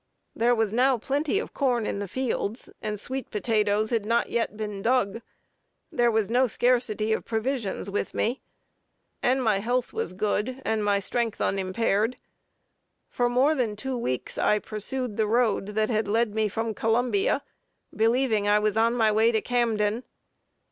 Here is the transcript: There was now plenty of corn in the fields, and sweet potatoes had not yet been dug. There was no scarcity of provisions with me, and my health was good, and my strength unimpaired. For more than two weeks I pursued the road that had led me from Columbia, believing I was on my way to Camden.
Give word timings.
There 0.35 0.55
was 0.55 0.73
now 0.73 0.97
plenty 0.97 1.37
of 1.37 1.53
corn 1.53 1.85
in 1.85 1.99
the 1.99 2.07
fields, 2.07 2.71
and 2.81 2.99
sweet 2.99 3.29
potatoes 3.29 3.91
had 3.91 4.03
not 4.03 4.31
yet 4.31 4.57
been 4.57 4.81
dug. 4.81 5.21
There 5.91 6.09
was 6.09 6.27
no 6.27 6.47
scarcity 6.47 7.13
of 7.13 7.23
provisions 7.23 7.87
with 7.87 8.15
me, 8.15 8.41
and 9.21 9.43
my 9.43 9.59
health 9.59 9.93
was 9.93 10.13
good, 10.13 10.59
and 10.65 10.83
my 10.83 10.97
strength 10.97 11.39
unimpaired. 11.39 12.15
For 13.09 13.29
more 13.29 13.53
than 13.53 13.75
two 13.75 13.95
weeks 13.95 14.39
I 14.39 14.57
pursued 14.57 15.17
the 15.17 15.27
road 15.27 15.67
that 15.75 15.91
had 15.91 16.07
led 16.07 16.33
me 16.33 16.47
from 16.47 16.73
Columbia, 16.73 17.43
believing 17.95 18.47
I 18.47 18.57
was 18.57 18.75
on 18.77 18.95
my 18.95 19.11
way 19.11 19.31
to 19.31 19.39
Camden. 19.39 20.03